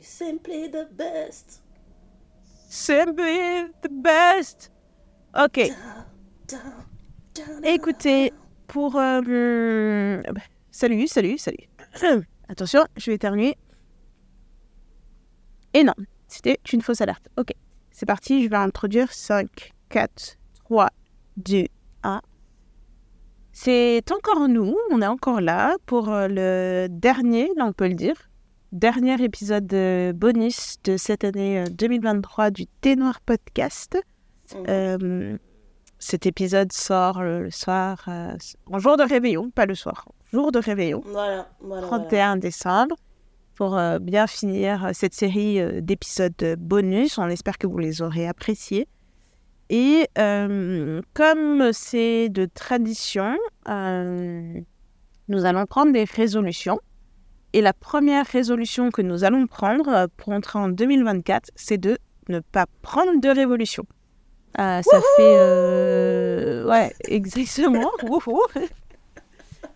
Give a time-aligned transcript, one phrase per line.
[0.00, 1.62] Simply the best.
[2.68, 4.70] Simply the best.
[5.34, 5.70] Ok.
[7.64, 8.32] Écoutez,
[8.66, 8.96] pour...
[8.96, 10.22] euh,
[10.70, 11.68] Salut, salut, salut.
[12.48, 13.56] Attention, je vais éternuer.
[15.74, 15.94] Et non,
[16.28, 17.28] c'était une fausse alerte.
[17.36, 17.52] Ok,
[17.90, 20.88] c'est parti, je vais introduire 5, 4, 3,
[21.36, 21.64] 2,
[22.04, 22.20] 1.
[23.52, 27.94] C'est encore nous, on est encore là pour euh, le dernier, là on peut le
[27.94, 28.30] dire,
[28.72, 33.98] dernier épisode de bonus de cette année euh, 2023 du Ténoir Podcast.
[34.54, 34.64] Mhm.
[34.68, 35.38] Euh,
[35.98, 38.36] cet épisode sort euh, le soir, euh,
[38.70, 41.86] en jour de réveillon, pas le soir, jour de réveillon, Voilà, voilà.
[41.86, 41.86] voilà.
[42.06, 42.94] 31 décembre,
[43.56, 47.18] pour euh, bien finir euh, cette série euh, d'épisodes bonus.
[47.18, 48.86] On espère que vous les aurez appréciés.
[49.70, 53.36] Et euh, comme c'est de tradition,
[53.68, 54.60] euh,
[55.28, 56.78] nous allons prendre des résolutions.
[57.52, 61.98] Et la première résolution que nous allons prendre euh, pour entrer en 2024, c'est de
[62.28, 63.84] ne pas prendre de révolution.
[64.58, 65.36] Euh, ça fait...
[65.38, 67.90] euh, Ouais, exactement.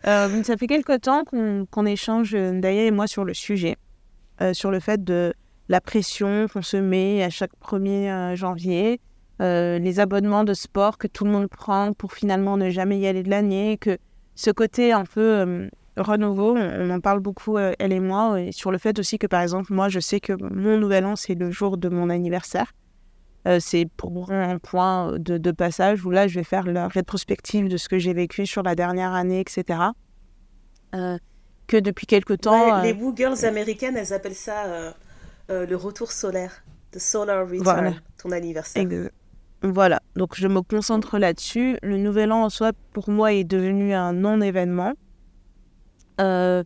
[0.07, 3.77] Euh, ça fait quelque temps qu'on échange, Daya et moi, sur le sujet,
[4.53, 5.33] sur le fait de
[5.69, 9.01] la pression qu'on se met à chaque 1er euh, janvier,
[9.41, 13.23] les abonnements de sport que tout le monde prend pour finalement ne jamais y aller
[13.25, 13.99] de l'année, que
[14.37, 18.71] ce côté un peu renouveau, on, en parle beaucoup, euh, elle et moi, et sur
[18.71, 21.51] le fait aussi que, par exemple, moi, je sais que mon nouvel an, c'est le
[21.51, 22.73] jour de mon anniversaire.
[23.47, 26.87] Euh, c'est pour moi un point de, de passage où là, je vais faire la
[26.87, 29.81] rétrospective de ce que j'ai vécu sur la dernière année, etc.
[30.95, 31.19] Euh,
[31.67, 32.81] que depuis quelque temps...
[32.81, 34.95] Ouais, les Woo Girls américaines, elles appellent ça
[35.49, 36.65] le retour solaire.
[36.93, 37.63] The solar return.
[37.63, 37.93] Voilà.
[38.23, 38.85] Ton anniversaire.
[39.65, 41.79] Voilà, donc je me concentre là-dessus.
[41.83, 44.95] Le nouvel an en soi, pour moi, est devenu un non-événement.
[46.21, 46.63] Euh,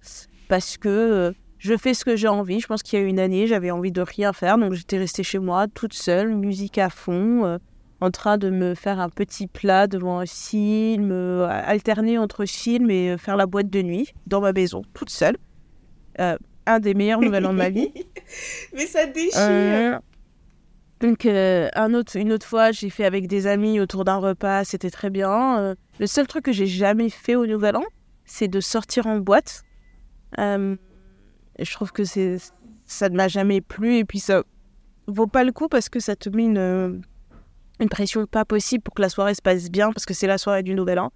[0.48, 2.60] parce que euh, je fais ce que j'ai envie.
[2.60, 4.58] Je pense qu'il y a une année, j'avais envie de rien faire.
[4.58, 7.58] Donc j'étais restée chez moi, toute seule, musique à fond, euh,
[8.00, 12.90] en train de me faire un petit plat devant un film, euh, alterner entre film
[12.90, 15.36] et euh, faire la boîte de nuit dans ma maison, toute seule.
[16.20, 16.36] Euh,
[16.66, 17.92] un des meilleurs nouvel an de ma vie.
[18.74, 20.00] Mais ça déchire.
[21.00, 24.90] Donc, un autre, une autre fois, j'ai fait avec des amis autour d'un repas, c'était
[24.90, 25.76] très bien.
[26.00, 27.84] Le seul truc que j'ai jamais fait au Nouvel An,
[28.26, 29.62] c'est de sortir en boîte.
[30.38, 30.76] Euh,
[31.58, 32.36] je trouve que c'est,
[32.84, 34.42] ça ne m'a jamais plu et puis ça
[35.06, 37.00] vaut pas le coup parce que ça te met une,
[37.80, 40.36] une pression pas possible pour que la soirée se passe bien parce que c'est la
[40.38, 41.12] soirée du Nouvel An.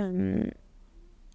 [0.00, 0.42] Euh,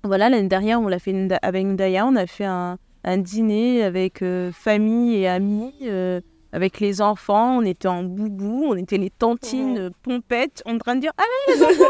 [0.03, 3.83] voilà, l'année dernière, on l'a fait une- avec Ndaya, on a fait un, un dîner
[3.83, 6.19] avec euh, famille et amis, euh,
[6.51, 7.57] avec les enfants.
[7.59, 11.63] On était en boubou, on était les tantines pompettes, en train de dire Allez, les
[11.65, 11.83] enfants,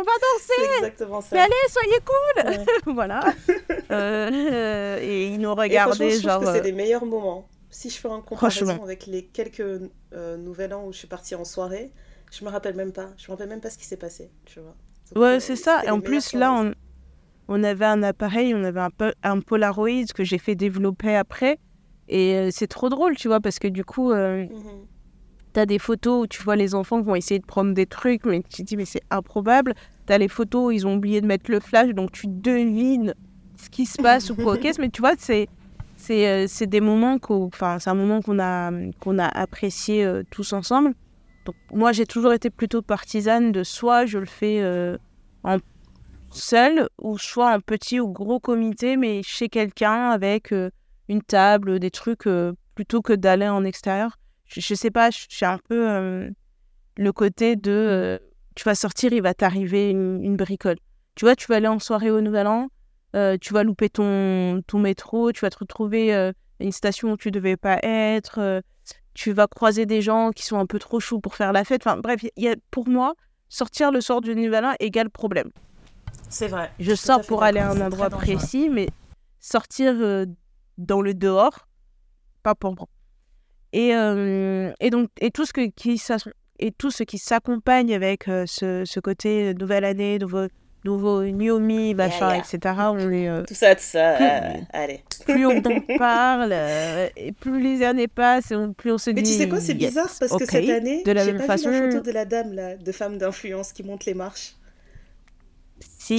[0.00, 1.28] on va danser C'est exactement ça.
[1.32, 2.66] Mais allez, soyez cool Ouais.
[2.94, 3.20] Voilà.
[3.90, 6.40] Euh, euh, et ils nous Et regardaient, je trouve genre.
[6.40, 7.48] que c'est euh, les meilleurs moments.
[7.70, 9.60] Si je fais un comparaison avec les quelques
[10.12, 11.92] euh, nouvel an où je suis partie en soirée,
[12.32, 13.10] je me rappelle même pas.
[13.16, 14.74] Je me rappelle même pas ce qui s'est passé, tu vois.
[15.12, 15.82] Donc, Ouais, euh, c'est ça.
[15.84, 16.72] Et en plus, là, on,
[17.48, 21.58] on avait un appareil, on avait un, peu, un Polaroid que j'ai fait développer après.
[22.08, 24.86] Et euh, c'est trop drôle, tu vois, parce que du coup, euh, Mhm.
[25.52, 28.24] T'as des photos où tu vois les enfants qui vont essayer de prendre des trucs,
[28.24, 29.74] mais tu te dis, mais c'est improbable.
[30.06, 33.14] T'as les photos où ils ont oublié de mettre le flash, donc tu devines
[33.56, 34.56] ce qui se passe ou quoi.
[34.58, 35.48] qu'est-ce, mais tu vois, c'est.
[35.96, 40.02] C'est, euh, c'est des moments qu'on, enfin, c'est un moment qu'on a, qu'on a apprécié
[40.02, 40.94] euh, tous ensemble.
[41.44, 44.96] Donc, moi, j'ai toujours été plutôt partisane de soit je le fais euh,
[45.44, 45.58] en
[46.30, 50.70] seul ou soit en petit ou gros comité, mais chez quelqu'un avec euh,
[51.10, 52.26] une table, des trucs,
[52.74, 54.16] plutôt que d'aller en extérieur.
[54.50, 56.30] Je, je sais pas, j'ai un peu euh,
[56.96, 58.18] le côté de euh,
[58.56, 60.76] tu vas sortir, il va t'arriver une, une bricole.
[61.14, 62.68] Tu vois, tu vas aller en soirée au Nouvel An,
[63.14, 67.16] euh, tu vas louper ton, ton métro, tu vas te retrouver à une station où
[67.16, 68.62] tu devais pas être,
[69.14, 71.86] tu vas croiser des gens qui sont un peu trop choux pour faire la fête.
[71.86, 73.14] Enfin bref, il y a, pour moi,
[73.48, 75.50] sortir le soir du Nouvel An égale problème.
[76.28, 76.70] C'est vrai.
[76.78, 78.88] Je sors pour aller à un endroit précis, mais
[79.40, 79.94] sortir
[80.78, 81.68] dans le dehors,
[82.42, 82.86] pas pour moi.
[83.72, 86.00] Et, euh, et donc, et tout ce, que, qui,
[86.58, 90.46] et tout ce qui s'accompagne avec euh, ce, ce côté nouvelle année, nouveau,
[90.84, 92.38] nouveau New Me, machin, yeah.
[92.38, 94.14] etc., on est, euh, Tout ça, tout ça.
[94.14, 95.04] Plus- euh, allez.
[95.24, 99.10] plus on en parle, euh, et plus les années passent, et on- plus on se
[99.10, 99.30] Mais dit.
[99.32, 101.70] tu sais quoi, c'est yes, bizarre parce que cette année, de la même pas façon,
[101.70, 104.54] vu la photo de la dame là, de femme d'influence qui monte les marches.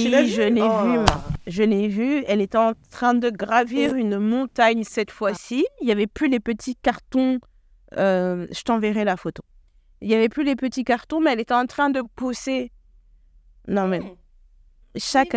[0.00, 0.84] Si je l'ai Oh.
[0.84, 0.98] vue.
[1.46, 2.24] Je l'ai vue.
[2.26, 5.66] Elle était en train de gravir une montagne cette fois-ci.
[5.80, 7.38] Il n'y avait plus les petits cartons.
[7.98, 9.42] euh, je t'enverrai la photo.
[10.00, 12.72] Il n'y avait plus les petits cartons, mais elle était en train de pousser.
[13.68, 14.00] Non, mais
[14.96, 15.34] chaque.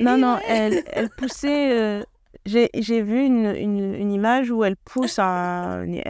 [0.00, 1.72] Non, non, elle, elle poussait.
[1.72, 2.02] euh,
[2.46, 6.02] J'ai j'ai vu une, une, une image où elle pousse un- une,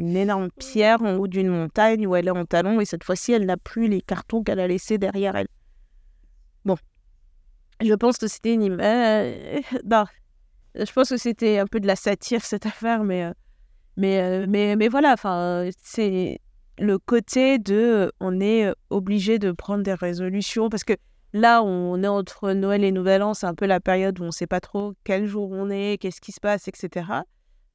[0.00, 3.32] une énorme pierre en haut d'une montagne où elle est en talon et cette fois-ci,
[3.32, 5.48] elle n'a plus les cartons qu'elle a laissés derrière elle.
[6.64, 6.76] Bon,
[7.80, 9.34] je pense que c'était une image...
[9.84, 10.04] Non,
[10.74, 13.32] je pense que c'était un peu de la satire cette affaire, mais, euh,
[13.96, 15.16] mais, euh, mais, mais voilà,
[15.82, 16.40] c'est
[16.78, 20.94] le côté de euh, on est euh, obligé de prendre des résolutions parce que
[21.32, 24.26] là, on est entre Noël et Nouvel An, c'est un peu la période où on
[24.26, 27.06] ne sait pas trop quel jour on est, qu'est-ce qui se passe, etc.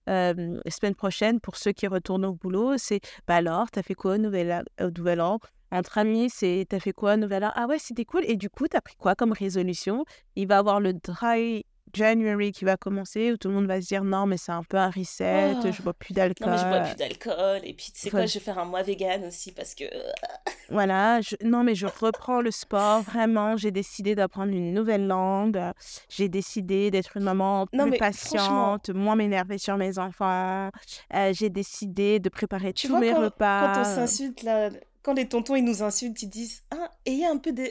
[0.09, 4.17] Euh, semaine prochaine, pour ceux qui retournent au boulot, c'est bah alors, t'as fait quoi
[4.17, 5.39] Nouvel An, au Nouvel An?
[5.73, 8.23] Entre amis, c'est t'as fait quoi Nouvel An Ah ouais, c'était cool.
[8.27, 10.05] Et du coup, t'as pris quoi comme résolution?
[10.35, 13.87] Il va avoir le dry January qui va commencer où tout le monde va se
[13.87, 16.65] dire non, mais c'est un peu un reset, Oh, je bois plus Non, mais je
[16.65, 16.83] bois d'alcool.
[16.83, 17.59] plus d'alcool.
[17.63, 19.85] Et puis, tu sais quoi, je vais faire un mois vegan aussi parce que.
[20.69, 25.59] Voilà, je- non mais je reprends le sport, vraiment, j'ai décidé d'apprendre une nouvelle langue,
[26.09, 30.69] j'ai décidé d'être une maman Non, plus patiente, moins m'énerver sur mes enfants,
[31.13, 33.83] euh, j'ai décidé de préparer tu tous vois, mes quand, quand on repas.
[33.83, 34.69] s'insulte, là,
[35.03, 37.69] quand les tontons, ils nous insultent, ils disent Ah, ayez un peu de.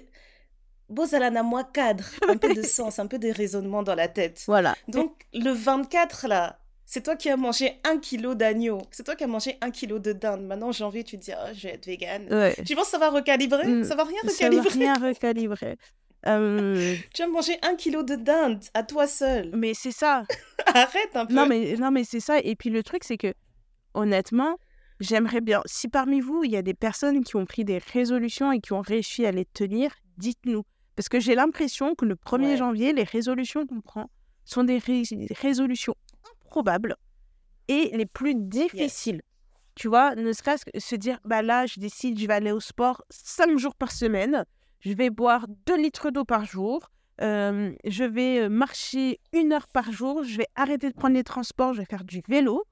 [0.89, 4.43] Bozalana, moi, cadre, un peu de sens, un peu de raisonnement dans la tête.
[4.47, 8.79] Voilà, Donc, le 24, là, c'est toi qui as mangé un kilo d'agneau.
[8.91, 10.43] C'est toi qui as mangé un kilo de dinde.
[10.45, 12.27] Maintenant, janvier, tu te dis, oh, je vais être vegan.
[12.31, 13.67] ouais, Tu penses que ça va recalibrer?
[13.67, 14.79] Mm, Ça va rien ça va recalibrer.
[14.79, 15.77] rien recalibrer.
[16.27, 19.51] Euh, Tu as mangé un kilo de dinde à toi seul.
[19.55, 20.25] mais c'est ça,
[20.75, 21.33] Arrête un peu.
[21.33, 23.33] non mais, non mais c'est ça, et puis le truc c'est que,
[23.95, 24.57] honnêtement,
[25.03, 28.53] j'aimerais bien, si parmi vous, il y a des personnes qui ont pris des résolutions
[28.53, 30.63] et qui ont réussi à les tenir, dites-nous.
[30.97, 32.57] Parce que j'ai l'impression que le 1er Ouais.
[32.57, 34.11] janvier, les résolutions qu'on prend
[34.45, 35.03] sont des ré-
[35.41, 35.95] résolutions
[36.45, 36.97] improbables
[37.69, 38.49] et les plus Yes.
[38.49, 39.23] difficiles.
[39.75, 42.61] Tu vois, ne serait-ce que se dire, bah là, je décide, je vais aller au
[42.61, 44.45] sport 5 jours par semaine,
[44.81, 46.91] je vais boire 2 litres d'eau par jour,
[47.23, 51.25] euh, je vais euh, marcher une heure par jour, je vais arrêter de prendre les
[51.25, 52.65] transports, je vais faire du vélo.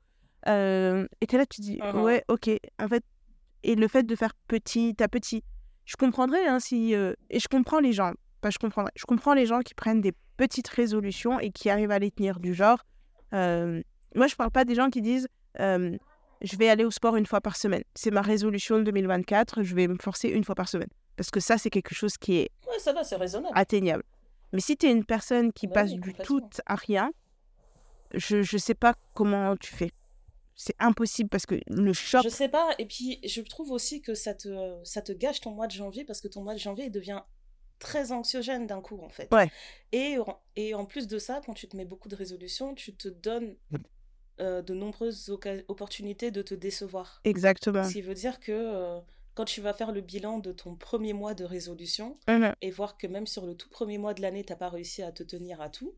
[0.48, 2.00] Euh, et t'es là, tu dis, Mhm.
[2.02, 3.04] ouais, ok, en fait,
[3.62, 5.44] et le fait de faire petit à petit,
[5.84, 9.34] je comprendrais hein, si, euh, et je comprends les gens, pas je comprendrais, je comprends
[9.34, 12.84] les gens qui prennent des petites résolutions et qui arrivent à les tenir du genre.
[13.34, 13.82] euh,
[14.14, 15.28] moi, je parle pas des gens qui disent,
[15.58, 17.82] je vais aller au sport une fois par semaine.
[17.94, 20.88] C'est ma résolution de 2024, je vais me forcer une fois par semaine.
[21.16, 23.52] Parce que ça, c'est quelque chose qui est Ouais, ça va, c'est raisonnable.
[23.56, 24.02] atteignable.
[24.54, 27.10] Mais si tu es une personne qui Bah passe oui, du tout à rien,
[28.14, 29.90] je ne sais pas comment tu fais.
[30.62, 34.12] C'est impossible parce que le choc, Je sais pas, et puis je trouve aussi que
[34.14, 36.84] ça te, ça te gâche ton mois de janvier parce que ton mois de janvier
[36.86, 37.22] il devient
[37.78, 39.32] très anxiogène d'un coup en fait.
[39.32, 39.50] Ouais.
[39.92, 42.94] Et, en- et en plus de ça, quand tu te mets beaucoup de résolutions, tu
[42.94, 43.56] te donnes
[44.40, 45.30] euh, de nombreuses
[45.68, 47.22] opportunités de te décevoir.
[47.24, 47.84] exactement.
[47.84, 49.00] Ce qui veut dire que euh,
[49.34, 52.96] quand tu vas faire le bilan de ton premier mois de résolution Mhm, et voir
[52.98, 55.60] que même sur le tout premier mois de l'année, t'as pas réussi à te tenir
[55.60, 55.94] à tout,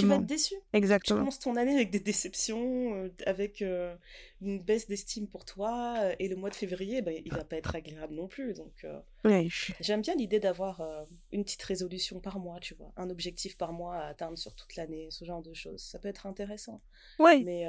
[0.00, 0.54] tu vas être déçu.
[1.04, 3.94] Tu commences ton année avec des déceptions, euh, avec euh,
[4.42, 7.56] une baisse d'estime pour toi, euh, et le mois de février, ben, il va pas
[7.56, 8.54] être agréable non plus.
[8.54, 8.84] Donc,
[9.24, 10.82] Ouais, je- j'aime bien l'idée d'avoir
[11.32, 14.76] une petite résolution par mois, tu vois, un objectif par mois à atteindre sur toute
[14.76, 15.80] l'année, ce genre de choses.
[15.82, 16.82] Ça peut être intéressant.
[17.44, 17.66] Mais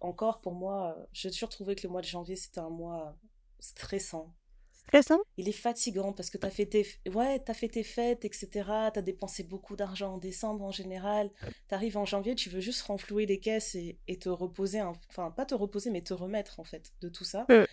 [0.00, 3.16] encore, pour moi, j'ai toujours trouvé que le mois de janvier, c'était un mois
[3.60, 4.34] stressant.
[4.72, 5.20] stressant?
[5.36, 8.90] Il est fatigant parce que t'as fait tes, ouais, t'as fait tes fêtes, etc.
[8.92, 11.30] T'as dépensé beaucoup d'argent en décembre en général.
[11.68, 15.30] T'arrives en janvier, tu veux juste renflouer les caisses et, et te reposer, un- enfin
[15.30, 17.46] pas te reposer, mais te remettre en fait de tout ça.
[17.50, 17.66] Euh.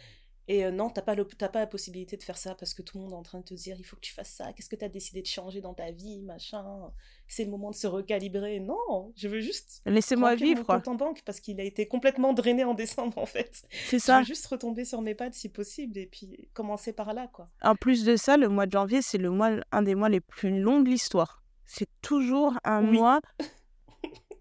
[0.47, 2.97] Et euh, non, t'as pas, le- pas la possibilité de faire ça parce que tout
[2.97, 4.53] le monde est en train de te dire il faut que tu fasses ça.
[4.53, 6.91] Qu'est-ce que t'as décidé de changer dans ta vie, machin.
[7.27, 8.59] C'est le moment de se recalibrer.
[8.59, 12.33] Non, je veux juste Laissez-moi vivre, mon compte en banque parce qu'il a été complètement
[12.33, 13.63] drainé en décembre en fait.
[13.89, 14.19] C'est Je ça.
[14.19, 17.49] veux juste retomber sur mes pattes si possible et puis commencer par là quoi.
[17.63, 20.21] En plus de ça, le mois de janvier, c'est le mois, un des mois les
[20.21, 21.41] plus longs de l'histoire.
[21.65, 22.97] C'est toujours un Oui.
[22.99, 23.19] mois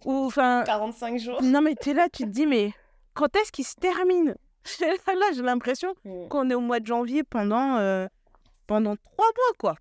[0.04, 1.42] où, enfin, 45 jours.
[1.42, 2.72] non mais t'es là, tu te dis, mais
[3.14, 4.34] quand est-ce qu'il se termine?
[5.06, 6.28] Là, j'ai l'impression Mm.
[6.28, 8.06] qu'on est au mois de janvier pendant, euh,
[8.66, 9.76] pendant trois mois, quoi.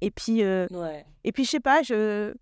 [0.00, 1.04] Et puis, euh, Ouais.
[1.24, 2.34] et puis je sais pas, je,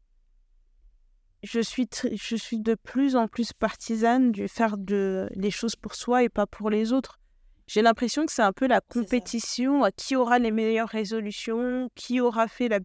[1.43, 5.95] je, suis je suis de plus en plus partisane du faire de, les choses pour
[5.95, 7.21] soi et pas pour les autres.
[7.66, 12.21] J'ai l'impression que c'est un peu la compétition à qui aura les meilleures résolutions, qui
[12.21, 12.81] aura fait la,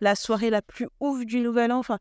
[0.00, 1.78] la soirée la plus ouf du Nouvel An.
[1.78, 1.98] Enfin,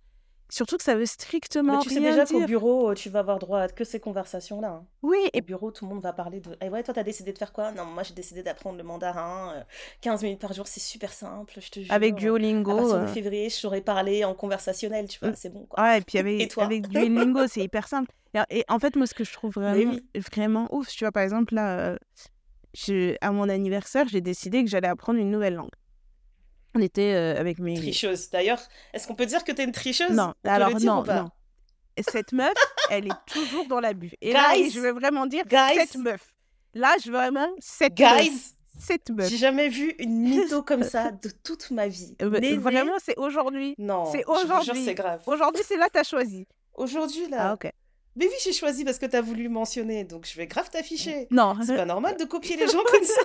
[0.49, 3.39] surtout que ça veut Mais strictement tu sais déjà qu'au bureau, euh, tu vas avoir
[3.39, 4.67] droit à que ces conversations-là.
[4.69, 4.85] hein.
[5.01, 7.33] Oui, Au et bureau, tout le monde va parler de Eh ouais, toi, t'as décidé
[7.33, 7.71] de faire quoi?
[7.71, 9.53] Non, moi, j'ai décidé d'apprendre le mandarin.
[9.57, 9.63] euh,
[10.01, 11.93] 15 minutes par jour, c'est super simple, je te jure.
[11.93, 12.71] avec À Duolingo.
[12.77, 15.35] partir de euh, février, je saurais parler en conversationnel, tu vois, Mm.
[15.35, 15.83] c'est bon, quoi.
[15.83, 16.65] Ouais, et puis Et avec, toi?
[16.65, 18.09] avec Duolingo, c'est hyper simple.
[18.49, 20.21] Et, et en fait, moi, ce que je trouve Mais vraiment, oui.
[20.33, 21.97] vraiment ouf, tu vois, par exemple, là, euh,
[22.73, 25.69] je- à mon anniversaire, j'ai décidé que j'allais apprendre une nouvelle langue.
[26.75, 27.75] On était euh, avec mes...
[27.75, 28.29] Tricheuse.
[28.31, 28.59] D'ailleurs,
[28.93, 30.09] est-ce qu'on peut dire que t'es une tricheuse?
[30.11, 31.29] Non, alors non, non.
[32.11, 32.53] cette meuf,
[32.89, 34.11] elle est toujours dans l'abus.
[34.21, 34.71] Et là, Guys.
[34.71, 35.75] je vais vraiment dire Guys.
[35.75, 36.21] cette meuf.
[36.73, 38.21] Là, je veux vraiment cette meuf.
[38.21, 39.29] Guys, Cette meuf.
[39.29, 42.15] j'ai jamais vu une mytho comme ça de toute ma vie.
[42.23, 43.75] Euh, Néné, Vraiment, c'est aujourd'hui.
[43.77, 44.83] Non, c'est aujourd'hui.
[44.83, 45.21] c'est grave.
[45.27, 46.47] Aujourd'hui, c'est là que t'as choisi.
[46.73, 47.49] Aujourd'hui, là.
[47.49, 47.71] Ah, ok.
[48.15, 51.27] Mais oui, j'ai choisi parce que t'as voulu mentionner, donc je vais grave t'afficher.
[51.31, 51.55] Non.
[51.65, 53.21] C'est pas normal de copier les gens comme ça.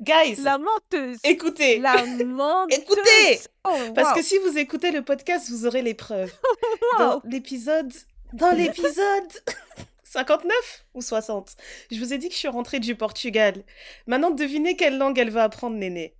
[0.00, 1.18] Guys, La menteuse.
[1.24, 1.78] écoutez.
[1.78, 2.78] La menteuse.
[2.78, 6.32] Écoutez Oh, Parce que si vous écoutez le podcast, vous aurez les preuves.
[6.98, 7.92] Dans l'épisode.
[8.32, 9.28] Dans l'épisode
[10.04, 10.54] 59
[10.94, 11.54] ou 60
[11.90, 13.62] Je vous ai dit que je suis rentrée du Portugal.
[14.06, 16.14] Maintenant, devinez quelle langue elle va apprendre, Néné.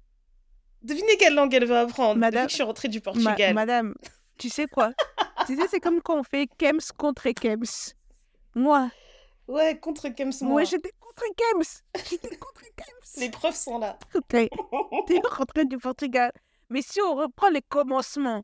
[0.83, 3.55] Devinez quelle langue elle va apprendre Madame- que je suis rentrée du Ma- Portugal.
[3.55, 3.95] madame,
[4.39, 4.93] tu sais quoi?
[5.47, 7.65] Tu sais, c'est comme quand on fait Kems contre Kems.
[8.55, 8.91] Moi,
[9.49, 10.65] Ouais, contre Kems, moi, moi.
[10.65, 10.93] j'étais
[13.19, 13.99] Les preuves sont là.
[14.29, 16.31] T'es rentrée du Portugal.
[16.71, 18.43] Mais si on reprend les commencements,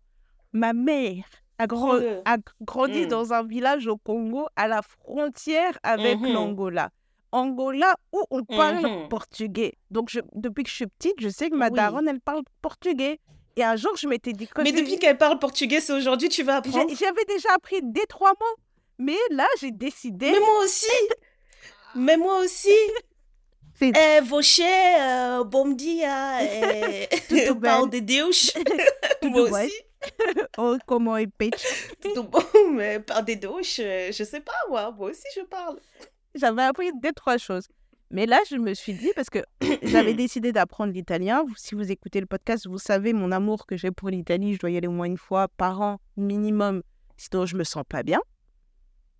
[0.53, 1.25] ma mère
[1.59, 3.09] a, gro- a grandi Mm.
[3.09, 6.33] dans un village au Congo à la frontière avec Mhm.
[6.33, 6.91] l'Angola.
[7.33, 9.75] Angola où on parle portugais.
[9.91, 11.73] Donc, je- depuis que je suis petite, je sais que ma Oui.
[11.77, 13.21] daronne, elle parle portugais.
[13.57, 14.49] Et un jour, je m'étais dit...
[14.59, 16.93] Mais depuis qu'elle parle portugais, c'est aujourd'hui tu vas apprendre.
[16.97, 18.57] J'avais déjà appris des trois mots.
[18.99, 20.31] Mais là, j'ai décidé...
[20.33, 20.87] Mais moi aussi
[21.95, 22.69] Mais moi aussi
[23.81, 24.63] Eh, você,
[25.47, 28.53] bom dia, eh, Tudo pau de Deus.
[29.21, 29.73] Tudo moi aussi,
[30.59, 31.63] Oh, comment est pitch
[32.01, 32.41] tudo bom,
[32.73, 33.81] mais pau de Deus,
[34.13, 35.79] je sais pas, moi, moi aussi je parle.
[36.35, 37.67] J'avais appris deux, trois choses.
[38.11, 39.41] Mais là, je me suis dit, parce que
[39.83, 41.45] j'avais décidé d'apprendre l'italien.
[41.57, 44.55] Si vous écoutez le podcast, vous savez mon amour que j'ai pour l'Italie.
[44.55, 46.83] Je dois y aller au moins une fois par an minimum,
[47.17, 48.21] sinon je me sens pas bien.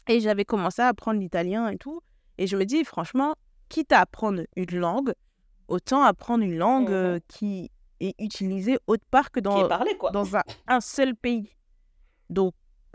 [0.07, 2.01] Et j'avais commencé à apprendre l'italien et tout.
[2.39, 3.35] Et je me dis, franchement,
[3.69, 5.13] quitte à apprendre une langue,
[5.69, 6.95] autant apprendre une langue Mhm.
[6.95, 10.11] euh, qui est utilisée autre part que dans, est parlé, quoi.
[10.11, 11.51] dans un, un seul pays.
[12.31, 12.53] Donc,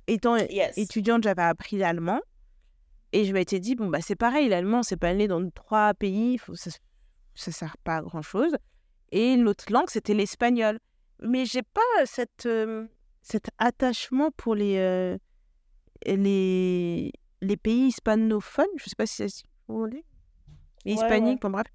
[0.08, 0.78] étant Yes.
[0.78, 2.20] étudiante, j'avais appris l'allemand.
[3.12, 6.38] Et je m'étais dit, bon, bah, c'est pareil, l'allemand, c'est pas né dans trois pays,
[6.38, 6.70] faut- ça,
[7.34, 8.56] ça sert pas à grand chose.
[9.12, 10.78] Et l'autre langue, c'était l'espagnol.
[11.22, 12.86] Mais j'ai pas cette, euh,
[13.24, 15.18] cet attachement pour les, euh,
[16.06, 17.12] les,
[17.50, 18.66] les pays hispanophones.
[18.78, 20.04] Je sais pas si c'est on dit.
[20.86, 21.66] Hispaniques, bon, bref.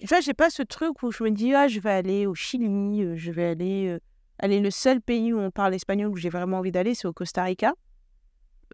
[0.00, 2.34] Tu vois, j'ai pas ce truc où je me dis, ah, je vais aller au
[2.34, 3.88] Chili, euh, je vais aller.
[3.88, 3.98] euh,
[4.38, 7.12] Allez, le seul pays où on parle espagnol où j'ai vraiment envie d'aller, c'est au
[7.14, 7.72] Costa Rica.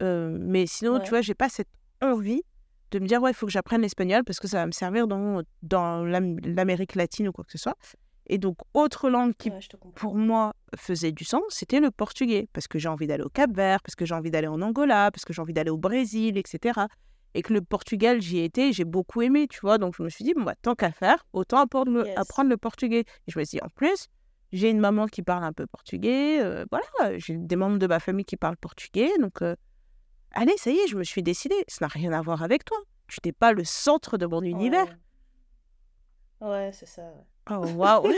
[0.01, 1.03] Euh, mais sinon, Ouais.
[1.03, 1.69] tu vois, j'ai pas cette
[2.01, 2.43] envie
[2.91, 5.07] de me dire, ouais, il faut que j'apprenne l'espagnol parce que ça va me servir
[5.07, 7.77] dans, dans l'Am- l'Amérique latine ou quoi que ce soit.
[8.27, 9.59] Et donc, autre langue qui, Ouais,
[9.95, 12.49] pour moi, faisait du sens, c'était le portugais.
[12.53, 15.25] Parce que j'ai envie d'aller au Cap-Vert, parce que j'ai envie d'aller en Angola, parce
[15.25, 16.81] que j'ai envie d'aller au Brésil, etc.
[17.35, 19.79] Et que le Portugal, j'y étais, j'ai beaucoup aimé, tu vois.
[19.79, 22.17] Donc, je me suis dit, bon, bah, tant qu'à faire, autant apprendre le, Yes.
[22.19, 23.01] apprendre le portugais.
[23.27, 24.09] Et je me suis dit, en plus,
[24.53, 26.41] j'ai une maman qui parle un peu portugais.
[26.43, 29.11] euh, voilà, j'ai des membres de ma famille qui parlent portugais.
[29.19, 29.57] Donc, euh,
[30.33, 31.65] allez, ça y est, je me suis décidée.
[31.69, 32.77] Ça n'a rien à voir avec toi.
[33.09, 34.85] Tu n'es pas le centre de mon univers.
[36.41, 37.03] Ouais, Ouais, c'est ça.
[37.03, 37.25] ouais.
[37.51, 38.13] Oh, waouh!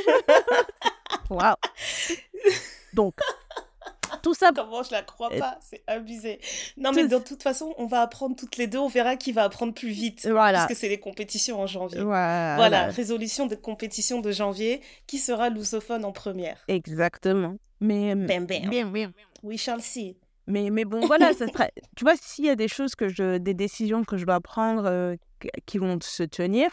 [1.31, 1.55] Waouh!
[2.93, 3.15] Donc,
[4.23, 4.51] tout ça.
[4.55, 6.39] Comment je la crois pas C'est abusé.
[6.77, 8.79] Non, mais de toute façon, on va apprendre toutes les deux.
[8.79, 10.27] On verra qui va apprendre plus vite.
[10.31, 10.59] Voilà.
[10.59, 12.03] Parce que c'est les compétitions en janvier.
[12.03, 12.57] Voilà.
[12.57, 14.81] Voilà, résolution de compétition de janvier.
[15.07, 16.59] Qui sera lusophone en première?
[16.69, 17.57] Exactement.
[17.81, 18.69] Mais, euh, Bam, bam.
[18.69, 19.13] bien, bien.
[19.43, 20.17] We shall see.
[20.47, 21.47] Mais, mais bon, voilà, ça
[21.97, 24.85] tu vois, s'il y a des choses que je, des décisions que je dois prendre
[24.87, 26.69] euh, qui- qui vont se tenir,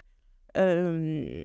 [0.57, 1.43] euh,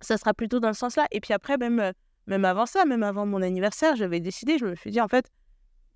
[0.00, 1.06] ça sera plutôt dans le sens-là.
[1.10, 1.92] Et puis après, même, euh,
[2.26, 5.30] même avant ça, même avant mon anniversaire, j'avais décidé, je me suis dit, en fait,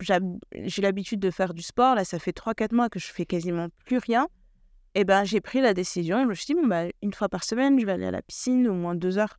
[0.00, 1.94] j'ai l'habitude de faire du sport.
[1.94, 4.28] Là, ça fait 3-4 mois que je fais quasiment plus rien.
[4.94, 6.22] Et ben, j'ai pris la décision.
[6.22, 8.22] Je me suis dit, bon, bah, une fois par semaine, je vais aller à la
[8.22, 9.38] piscine au moins deux heures.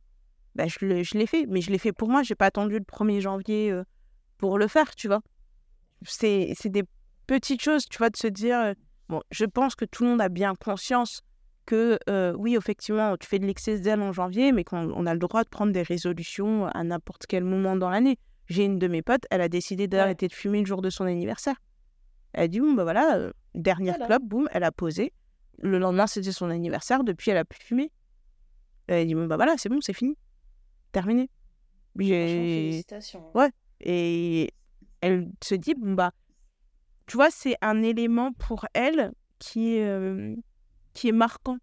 [0.54, 1.46] Bah, je l'ai fait.
[1.46, 2.22] Mais je l'ai fait pour moi.
[2.22, 3.84] J'ai pas attendu le 1er janvier euh,
[4.38, 5.20] pour le faire, tu vois.
[6.02, 6.84] C'est c'est des
[7.26, 8.58] petites choses, tu vois, de se dire.
[8.58, 8.74] euh,
[9.08, 11.22] bon, je pense que tout le monde a bien conscience
[11.66, 15.12] que, euh, oui, effectivement, tu fais de l'excès zèle en janvier, mais qu'on on a
[15.12, 18.18] le droit de prendre des résolutions à n'importe quel moment dans l'année.
[18.48, 21.04] J'ai une de mes potes, elle a décidé d'arrêter de fumer le jour de son
[21.04, 21.56] anniversaire.
[22.32, 24.06] Elle a dit, bon, bah voilà, euh, dernière Voilà.
[24.06, 25.12] clope, boum, elle a posé.
[25.58, 27.90] Le lendemain, c'était son anniversaire, depuis, elle a pu fumer.
[28.86, 30.16] Elle a dit, bon, bah voilà, c'est bon, c'est fini.
[30.92, 31.28] Terminé.
[31.98, 33.30] Félicitations.
[33.34, 33.50] Ouais.
[33.80, 34.52] Et
[35.00, 36.12] elle se dit, bon, bah,
[37.06, 40.34] tu vois, c'est un élément pour elle qui est, euh,
[40.96, 41.58] qui est marquant.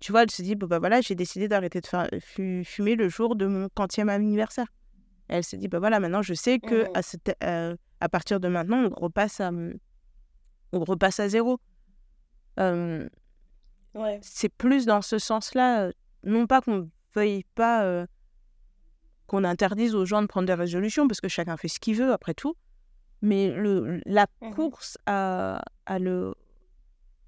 [0.00, 2.96] Tu vois, elle se dit, bon, bah voilà, j'ai décidé d'arrêter de faire, fu- fumer
[2.96, 4.66] le jour de mon quantième anniversaire.
[5.28, 8.48] Elle se dit, bah voilà, maintenant je sais que à, cette- euh, à partir de
[8.48, 9.50] maintenant, on repasse à,
[10.72, 11.58] on repasse à zéro.
[12.60, 13.08] Euh,
[13.94, 14.18] Ouais.
[14.22, 15.90] c'est plus dans ce sens-là,
[16.24, 18.06] non pas qu'on veuille pas euh,
[19.26, 22.12] qu'on interdise aux gens de prendre des résolutions, parce que chacun fait ce qu'il veut
[22.12, 22.54] après tout,
[23.22, 26.34] Mais le, la Mmh course à, à le,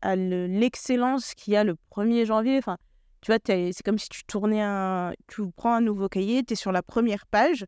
[0.04, 2.76] à l'excellence qu'il y a le 1er janvier, enfin,
[3.22, 5.12] tu vois, c'est comme si tu tournais un...
[5.28, 7.64] Tu prends un nouveau cahier, tu es sur la première page,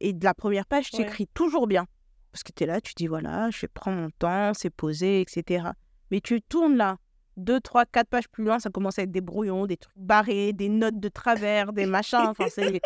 [0.00, 1.02] et de la première page, tu Ouais.
[1.04, 1.86] écris toujours bien.
[2.32, 5.68] Parce que tu es là, tu dis, voilà, je prendre mon temps, c'est posé, etc.
[6.10, 6.98] Mais tu tournes là,
[7.36, 10.52] deux, trois, quatre pages plus loin, ça commence à être des brouillons, des trucs barrés,
[10.52, 12.18] des notes de travers, des machins.
[12.28, 12.80] Enfin, c'est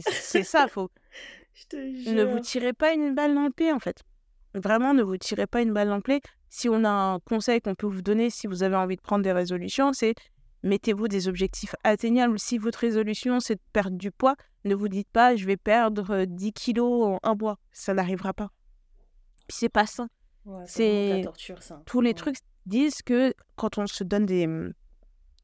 [0.42, 0.90] ça, faut,
[1.54, 4.02] Je te ne vous tirez pas une balle dans le pied, en fait.
[4.54, 6.20] Vraiment, ne vous tirez pas une balle dans le pied.
[6.50, 9.22] Si on a un conseil qu'on peut vous donner, si vous avez envie de prendre
[9.22, 10.14] des résolutions, c'est
[10.62, 12.38] mettez-vous des objectifs atteignables.
[12.38, 16.10] Si votre résolution, c'est de perdre du poids, ne vous dites pas, je vais perdre
[16.10, 17.58] euh, 10 kilos en un mois.
[17.72, 18.50] Ça n'arrivera pas.
[19.46, 20.08] Puis c'est pas ça.
[20.44, 21.82] Ouais, c'est torture, ça.
[21.86, 22.14] tous les Ouais.
[22.14, 22.36] trucs
[22.66, 24.72] disent que quand on se donne des, hum,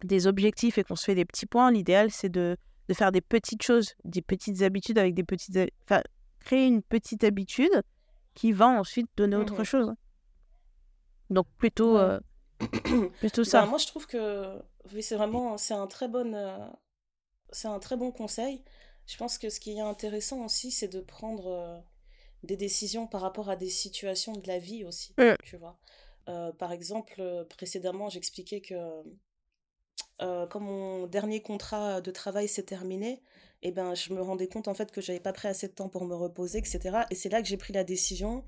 [0.02, 2.56] des objectifs et qu'on se fait des petits points, l'idéal c'est de,
[2.88, 6.02] de faire des petites choses, des petites habitudes avec des petites, enfin
[6.40, 7.82] créer une petite habitude
[8.34, 9.64] qui va ensuite donner autre Mhm.
[9.64, 9.92] chose.
[11.31, 12.00] Donc plutôt, Ouais.
[12.00, 12.21] euh,
[13.21, 13.66] plutôt ça.
[13.66, 14.61] moi, je trouve que
[14.93, 16.59] oui, c'est vraiment c'est un très bon euh,
[17.50, 18.62] c'est un très bon conseil.
[19.07, 21.78] Je pense que ce qui est intéressant aussi, c'est de prendre euh,
[22.43, 25.35] des décisions par rapport à des situations de la vie aussi, Mm.
[25.45, 25.78] tu vois.
[26.28, 28.75] Euh, par exemple, euh, précédemment, j'expliquais que
[30.23, 33.23] euh, quand mon dernier contrat de travail s'est terminé,
[33.62, 35.88] eh ben, je me rendais compte en fait que j'avais pas pris assez de temps
[35.88, 37.07] pour me reposer, etc.
[37.11, 38.45] Et c'est là que j'ai pris la décision.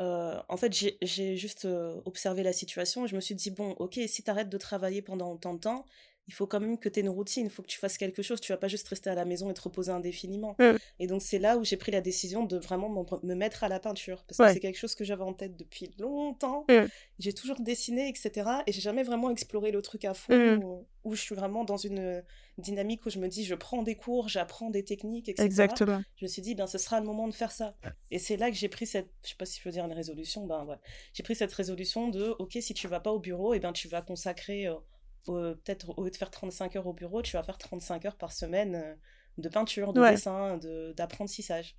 [0.00, 3.72] Euh, en fait, j'ai juste euh, observé la situation et je me suis dit, bon,
[3.78, 5.84] ok, si tu arrêtes de travailler pendant autant de temps,
[6.28, 8.22] il faut quand même que tu aies une routine, il faut que tu fasses quelque
[8.22, 10.54] chose, tu vas pas juste rester à la maison et te reposer indéfiniment.
[10.60, 10.76] Mm.
[11.00, 13.68] Et donc c'est là où j'ai pris la décision de vraiment m'en- me mettre à
[13.68, 14.52] la peinture, parce que Ouais.
[14.52, 16.66] c'est quelque chose que j'avais en tête depuis longtemps.
[16.70, 16.86] Mm.
[17.18, 18.48] J'ai toujours dessiné, etc.
[18.66, 20.62] Et j'ai jamais vraiment exploré le truc à fond, Mm.
[20.64, 22.22] où, où je suis vraiment dans une
[22.60, 25.44] dynamique où je me dis, je prends des cours, j'apprends des techniques, etc.
[25.44, 26.02] Exactement.
[26.16, 27.74] Je me suis dit, ben, ce sera le moment de faire ça.
[28.10, 29.92] Et c'est là que j'ai pris cette, je sais pas si je peux dire une
[29.92, 30.76] résolution, ben ouais.
[31.12, 33.88] J'ai pris cette résolution de, ok, si tu vas pas au bureau, et ben, tu
[33.88, 37.58] vas consacrer, euh, peut-être au lieu de faire 35 heures au bureau, tu vas faire
[37.58, 38.94] 35 heures par semaine euh,
[39.38, 40.12] de peinture, de Ouais.
[40.12, 41.76] dessin, de, d'apprentissage.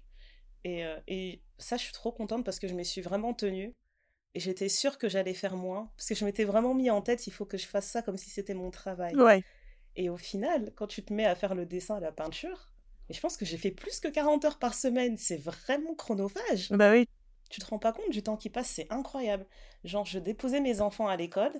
[0.64, 3.76] Et, euh, et ça, je suis trop contente parce que je me suis vraiment tenue.
[4.34, 5.92] Et j'étais sûre que j'allais faire moins.
[5.98, 8.16] Parce que je m'étais vraiment mis en tête, il faut que je fasse ça comme
[8.16, 9.14] si c'était mon travail.
[9.16, 9.44] Ouais.
[9.96, 12.72] Et au final, quand tu te mets à faire le dessin et la peinture,
[13.10, 16.72] et je pense que j'ai fait plus que 40 heures par semaine, c'est vraiment chronophage.
[16.72, 17.08] Bah oui.
[17.50, 19.46] Tu te rends pas compte du temps qui passe, c'est incroyable.
[19.84, 21.52] Genre, je déposais mes enfants à l'école,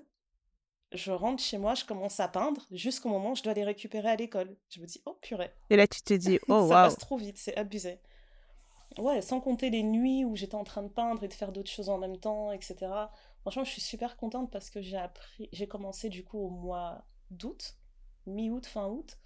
[0.94, 4.10] je rentre chez moi, je commence à peindre, jusqu'au moment où je dois les récupérer
[4.10, 4.56] à l'école.
[4.70, 6.84] Je me dis, oh purée, Et là, tu te dis, oh ça waouh.
[6.84, 8.00] passe trop vite, c'est abusé.
[8.98, 11.70] Ouais, sans compter les nuits où j'étais en train de peindre et de faire d'autres
[11.72, 13.10] choses en même temps, etc.
[13.42, 17.06] Franchement, je suis super contente parce que j'ai appris, j'ai commencé du coup au mois
[17.30, 17.76] d'août,
[18.26, 19.18] mi-août, fin août.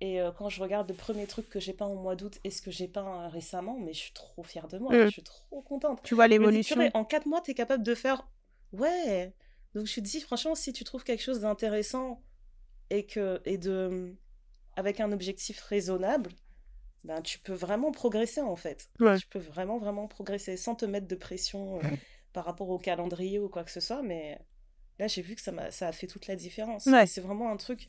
[0.00, 2.50] Et euh, quand je regarde le premier truc que j'ai peint au mois d'août et
[2.50, 5.04] ce que j'ai peint euh, récemment, mais je suis trop fière de moi, Mm.
[5.06, 6.00] je suis trop contente.
[6.04, 6.76] Tu vois l'évolution.
[6.94, 8.28] en quatre mois, t'es capable de faire.
[8.72, 9.34] Ouais!
[9.74, 12.22] Donc je te dis, franchement, si tu trouves quelque chose d'intéressant
[12.90, 14.14] et que et de
[14.76, 16.30] avec un objectif raisonnable,
[17.04, 18.88] ben tu peux vraiment progresser en fait.
[19.00, 19.18] Ouais.
[19.18, 21.82] Tu peux vraiment vraiment progresser sans te mettre de pression euh,
[22.32, 24.02] par rapport au calendrier ou quoi que ce soit.
[24.02, 24.38] Mais
[25.00, 26.86] là, j'ai vu que ça m'a ça a fait toute la différence.
[26.86, 27.06] Ouais.
[27.06, 27.88] C'est vraiment un truc.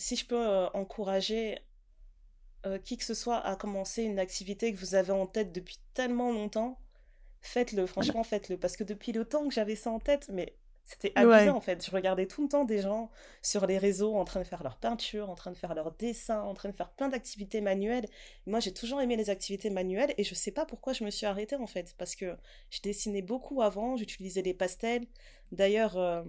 [0.00, 1.58] Si je peux euh, encourager
[2.66, 5.78] euh, qui que ce soit à commencer une activité que vous avez en tête depuis
[5.94, 6.78] tellement longtemps,
[7.42, 8.58] faites-le, franchement faites-le.
[8.58, 11.48] Parce que depuis le temps que j'avais ça en tête, mais c'était abusé Ouais.
[11.50, 11.84] en fait.
[11.84, 13.10] Je regardais tout le temps des gens
[13.42, 16.42] sur les réseaux en train de faire leur peinture, en train de faire leur dessin,
[16.42, 18.06] en train de faire plein d'activités manuelles.
[18.46, 21.26] Moi j'ai toujours aimé les activités manuelles et je sais pas pourquoi je me suis
[21.26, 21.94] arrêtée en fait.
[21.98, 22.36] Parce que
[22.70, 25.06] je dessinais beaucoup avant, j'utilisais les pastels.
[25.52, 26.22] D'ailleurs, euh,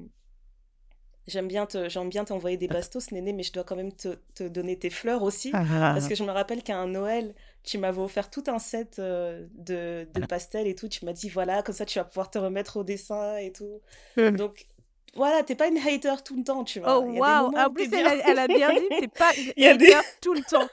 [1.27, 4.17] J'aime bien te, j'aime bien t'envoyer des bastos, Néné, mais je dois quand même te,
[4.33, 5.51] te donner tes fleurs aussi.
[5.53, 5.93] Ah.
[5.93, 9.45] Parce que je me rappelle qu'à un Noël, tu m'avais offert tout un set euh,
[9.53, 10.87] de, de pastels et tout.
[10.87, 13.81] Tu m'as dit, voilà, comme ça, tu vas pouvoir te remettre au dessin et tout.
[14.17, 14.31] Mm.
[14.31, 14.65] Donc,
[15.13, 16.97] voilà, t'es pas une hater tout le temps, tu vois.
[16.97, 17.51] Oh des waouh.
[17.51, 20.07] moments En plus, elle a, elle a bien dit, t'es pas y a des, hater
[20.21, 20.67] tout le temps.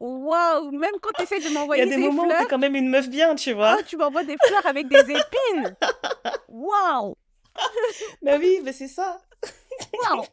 [0.00, 0.70] Waouh.
[0.72, 2.48] Même quand tu essaies de il y a m'envoyer des des moments où t'es fleurs,
[2.48, 3.82] quand même une meuf bien, tu oh, vois.
[3.84, 5.76] tu m'envoies des fleurs avec des épines.
[6.48, 7.14] Waouh.
[8.22, 9.20] Mais oui, mais c'est ça.
[9.92, 10.24] Waouh.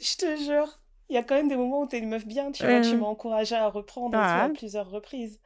[0.00, 0.80] Je te jure.
[1.08, 2.80] Il y a quand même des moments où t'es une meuf bien, tu vois.
[2.80, 4.48] Tu Euh, m'as encouragée à reprendre à ah.
[4.50, 5.40] plusieurs reprises.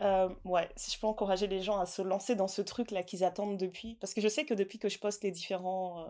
[0.00, 3.24] Euh, ouais, si je peux encourager les gens à se lancer dans ce truc-là qu'ils
[3.24, 6.08] attendent depuis, parce que je sais que depuis que je poste les différents, euh,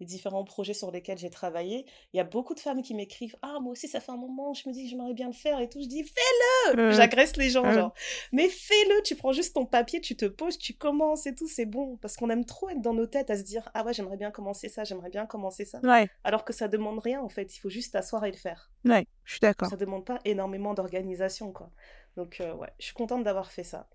[0.00, 3.36] les différents projets sur lesquels j'ai travaillé, il y a beaucoup de femmes qui m'écrivent
[3.42, 5.60] Ah, moi aussi, ça fait un moment, je me dis que j'aimerais bien le faire
[5.60, 5.82] et tout.
[5.82, 7.92] Je dis Fais-le Euh, J'agresse les gens, genre.
[8.32, 11.66] Mais fais-le, tu prends juste ton papier, tu te poses, tu commences et tout, c'est
[11.66, 11.96] bon.
[11.98, 14.30] Parce qu'on aime trop être dans nos têtes à se dire Ah ouais, j'aimerais bien
[14.30, 15.78] commencer ça, j'aimerais bien commencer ça.
[15.82, 16.08] Ouais.
[16.24, 18.70] Alors que ça demande rien, en fait, il faut juste t'asseoir et le faire.
[18.86, 19.06] Ouais.
[19.24, 19.68] Je suis d'accord.
[19.68, 21.70] Ça demande pas énormément d'organisation, quoi.
[22.16, 23.88] Donc, euh, ouais, je suis contente d'avoir fait ça.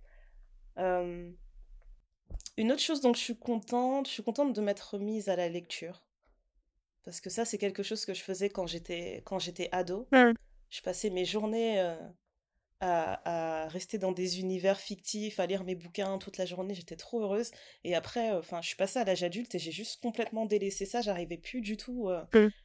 [0.78, 1.32] Euh,
[2.58, 5.50] une autre chose dont je suis contente, je suis contente de m'être remise à la
[5.50, 6.04] lecture.
[7.04, 10.08] Parce que ça, c'est quelque chose que je faisais quand j'étais quand j'étais ado.
[10.70, 11.98] Je passais mes journées euh,
[12.80, 16.76] à, à, rester dans des univers fictifs, à lire mes bouquins toute la journée.
[16.76, 17.50] J'étais trop heureuse.
[17.84, 21.02] Et après, enfin, je suis passée à l'âge adulte et j'ai juste complètement délaissé ça.
[21.02, 22.10] J'arrivais plus du tout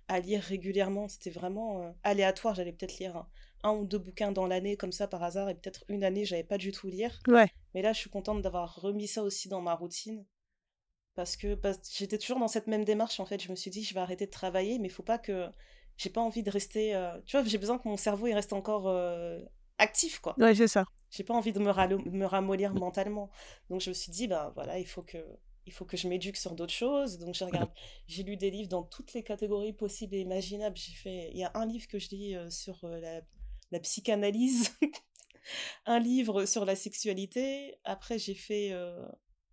[0.09, 1.09] à lire régulièrement.
[1.09, 2.55] C'était vraiment aléatoire.
[2.55, 3.29] J'allais peut-être lire un,
[3.67, 6.45] un ou deux bouquins dans l'année comme ça par hasard et peut-être une année j'avais
[6.45, 7.19] pas du tout lire.
[7.29, 7.49] Ouais.
[7.75, 10.25] Mais là je suis contente d'avoir remis ça aussi dans ma routine
[11.15, 11.59] parce que
[11.91, 13.43] j'étais toujours dans cette même démarche en fait.
[13.43, 15.49] Je me suis dit je vais arrêter de travailler mais il faut pas que
[15.97, 16.95] j'ai pas envie de rester.
[16.95, 19.41] Euh, tu vois j'ai besoin que mon cerveau il reste encore euh,
[19.79, 20.35] actif quoi.
[20.39, 20.85] Ouais c'est ça.
[21.11, 23.31] J'ai pas envie de me, me ramollir mentalement.
[23.71, 25.19] Donc je me suis dit bah voilà il faut que
[25.67, 27.19] il faut que je m'éduque sur d'autres choses.
[27.19, 27.71] Donc, j'ai regardé,
[28.07, 30.77] j'ai lu des livres dans toutes les catégories possibles et imaginables.
[30.77, 33.21] J'ai fait, il y a un livre que je lis euh, sur la
[33.71, 34.77] la psychanalyse,
[35.87, 37.77] un livre sur la sexualité.
[37.85, 39.07] Après, j'ai fait euh,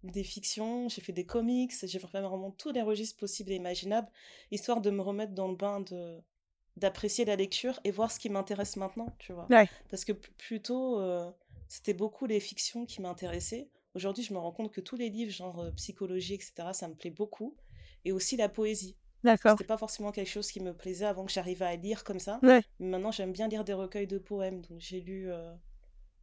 [0.03, 4.09] des fictions, j'ai fait des comics, j'ai fait vraiment tous les registres possibles et imaginables,
[4.51, 6.21] histoire de me remettre dans le bain de
[6.75, 9.45] d'apprécier la lecture et voir ce qui m'intéresse maintenant, tu vois.
[9.89, 11.29] Parce que plutôt, euh,
[11.67, 13.69] c'était beaucoup les fictions qui m'intéressaient.
[13.93, 16.95] Aujourd'hui, je me rends compte que tous les livres, genre euh, psychologie, etc., ça me
[16.95, 17.55] plaît beaucoup.
[18.05, 18.97] Et aussi la poésie.
[19.23, 19.51] D'accord.
[19.51, 22.39] C'était pas forcément quelque chose qui me plaisait avant que j'arrivais à lire comme ça.
[22.43, 22.61] Ouais.
[22.79, 24.61] Mais maintenant, j'aime bien lire des recueils de poèmes.
[24.61, 25.53] Donc, j'ai lu euh,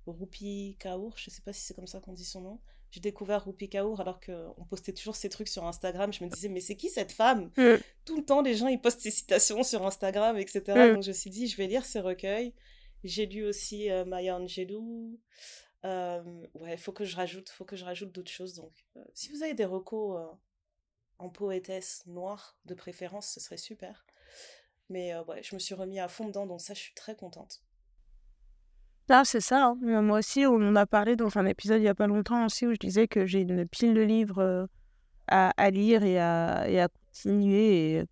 [0.07, 2.61] Rupi Kaur, je sais pas si c'est comme ça qu'on dit son nom.
[2.91, 6.13] J'ai découvert Rupi Kaur alors qu'on postait toujours ces trucs sur Instagram.
[6.13, 7.51] Je me disais, mais c'est qui cette femme?
[7.57, 7.77] Mm.
[8.05, 10.63] Tout le temps, les gens, ils postent ces citations sur Instagram, etc.
[10.69, 10.95] Mm.
[10.95, 12.53] Donc, je me suis dit, je vais lire ces recueils.
[13.05, 15.19] J'ai lu aussi euh, Maya Angelou.
[15.87, 16.23] Euh,
[16.55, 18.55] ouais, faut que je rajoute, faut que je rajoute d'autres choses.
[18.55, 20.21] Donc, euh, si vous avez des recos
[21.21, 24.05] en poétesse noire de préférence, ce serait super.
[24.89, 27.15] Mais euh, ouais, je me suis remis à fond dedans, donc ça, je suis très
[27.15, 27.63] contente.
[29.09, 29.67] Ah, c'est ça.
[29.67, 30.03] Hein.
[30.03, 32.67] Moi aussi, on en a parlé dans un épisode il n'y a pas longtemps aussi
[32.67, 34.67] où je disais que j'ai une pile de livres euh,
[35.29, 37.97] à, à, lire et à, et à continuer.
[37.97, 38.05] Et,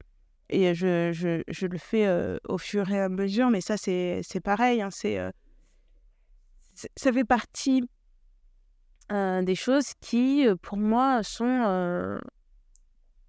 [0.51, 3.51] et je, je, je, le fais euh, au fur et à mesure.
[3.51, 4.83] Mais ça, c'est pareil.
[4.83, 4.91] Hein.
[4.91, 5.19] C'est
[6.97, 7.83] ça fait partie
[9.11, 12.21] des choses qui, pour moi, sont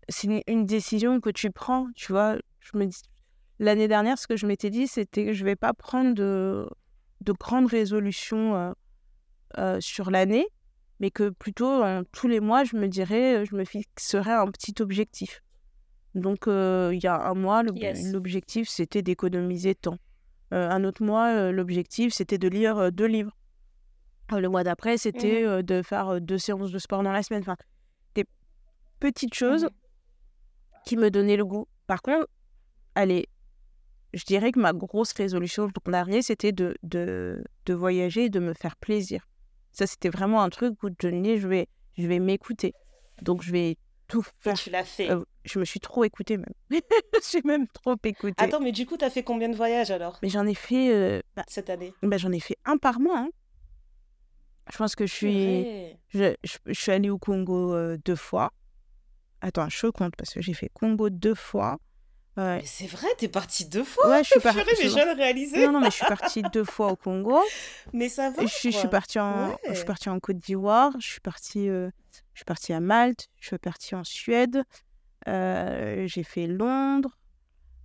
[0.09, 2.37] c'est une décision que tu prends, tu vois.
[2.59, 3.01] Je me dis,
[3.59, 6.67] l'année dernière, ce que je m'étais dit, c'était que je vais pas prendre de,
[7.21, 8.71] de grandes résolutions euh,
[9.57, 10.47] euh, sur l'année,
[10.99, 15.41] mais que plutôt tous les mois, je me dirais, je me fixerais un petit objectif.
[16.15, 19.97] Donc, euh, il y a un mois, l'objectif, c'était d'économiser temps.
[20.51, 23.35] un autre mois, l'objectif, c'était de lire deux livres.
[24.31, 27.41] le mois d'après, c'était mmh de faire deux séances de sport dans la semaine.
[27.41, 27.57] Enfin,
[28.15, 28.25] des
[28.99, 29.69] petites choses mmh
[30.85, 31.67] qui me donnait le goût.
[31.87, 32.27] Par contre,
[32.95, 33.27] allez,
[34.13, 38.39] je dirais que ma grosse résolution pour dernier, c'était de, de, de, voyager et de
[38.39, 39.27] me faire plaisir.
[39.71, 42.73] Ça, c'était vraiment un truc où je je vais, je vais m'écouter.
[43.21, 44.55] Donc, je vais tout faire.
[44.55, 45.11] tu l'as fait.
[45.11, 46.53] Euh, je me suis trop écoutée même.
[47.31, 48.35] J'ai même trop écouté.
[48.37, 50.19] Attends, mais du coup, tu as fait combien de voyages alors?
[50.21, 50.93] Mais j'en ai fait.
[50.93, 51.93] Euh, bah, Cette année?
[52.01, 53.19] bah, J'en ai fait un par mois.
[53.19, 53.29] Hein.
[54.71, 55.65] Je pense que je suis.
[56.09, 58.51] Je, je, suis allée au Congo euh, deux fois.
[59.41, 61.79] Attends, je compte parce que j'ai fait Congo deux fois.
[62.37, 64.61] Mais c'est vrai, t'es partie deux fois Ouais, je suis partie.
[64.65, 65.65] mais je réalisé.
[65.65, 67.37] Non, non, mais je suis partie deux fois au Congo.
[67.93, 68.45] Mais ça va.
[68.45, 70.93] Je, je suis partie en, je suis partie en Côte d'Ivoire.
[70.99, 71.89] Je suis partie, euh,
[72.33, 73.27] je suis partie à Malte.
[73.39, 74.63] Je suis partie en Suède.
[75.27, 77.17] Euh, j'ai fait Londres.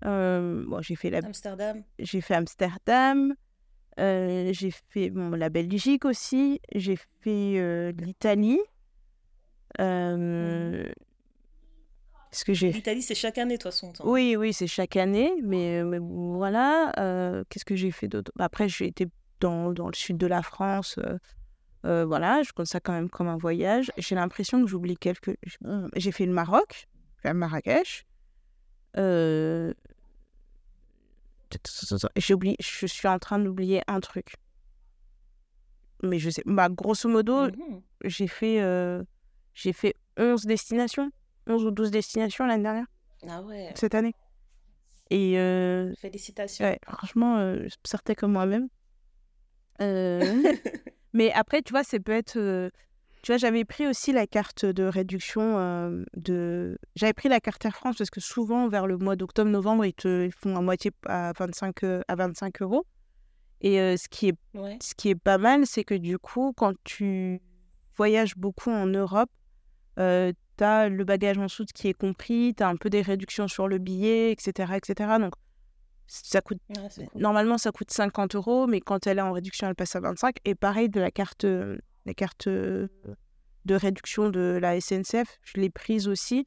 [0.04, 1.18] Euh, bon, j'ai fait la.
[1.18, 1.82] Amsterdam.
[1.98, 3.34] J'ai fait Amsterdam.
[3.98, 6.60] j'ai fait bon, la Belgique aussi.
[6.74, 8.60] J'ai fait l'Italie.
[9.80, 10.86] Euh,
[12.42, 14.04] que j'ai L'Italie, c'est chaque année, toi, son temps.
[14.06, 16.92] Oui, oui, c'est chaque année, mais, voilà.
[16.98, 18.32] Euh, qu'est-ce que j'ai fait d'autre?
[18.38, 19.06] Après, j'ai été
[19.40, 20.96] dans, dans, le sud de la France.
[20.98, 21.18] Euh,
[21.84, 23.92] euh, voilà, je compte ça quand même comme un voyage.
[23.98, 25.36] J'ai l'impression que j'oublie quelques.
[25.94, 26.88] J'ai fait le Maroc,
[27.22, 28.06] fait Marrakech.
[32.16, 34.34] J'oublie, je suis en train d'oublier un truc.
[36.02, 38.60] Mais je sais, bah, grosso modo, mmh j'ai fait,
[39.54, 41.10] j'ai fait 11 destinations.
[41.46, 42.86] 11 ou 12 destinations l'année dernière.
[43.28, 43.72] Ah ouais.
[43.74, 44.14] Cette année.
[45.10, 46.64] Et euh, Félicitations.
[46.64, 48.68] Ouais, franchement, euh, je sortais comme moi-même.
[49.80, 50.20] Euh,
[51.12, 52.34] mais après, tu vois, ça peut être.
[53.22, 56.78] tu vois, j'avais pris aussi la carte de réduction de.
[56.96, 60.28] J'avais pris la carte Air France parce que souvent, vers le mois d'octobre-novembre, ils te
[60.36, 62.86] font à moitié à 25, à 25 euros.
[63.60, 64.36] Et ce, qui est,
[64.82, 67.40] ce qui est pas mal, c'est que du coup, quand tu
[67.96, 69.30] voyages beaucoup en Europe,
[70.56, 73.48] tu as le bagage en soute qui est compris, tu as un peu des réductions
[73.48, 74.74] sur le billet, etc.
[74.76, 75.18] etc.
[75.20, 75.34] Donc,
[76.06, 76.58] ça coûte,
[77.14, 80.36] normalement, ça coûte 50 euros, mais quand elle est en réduction, elle passe à 25.
[80.44, 82.88] Et pareil de la carte, la carte de
[83.68, 86.44] réduction de la SNCF, je l'ai prise aussi.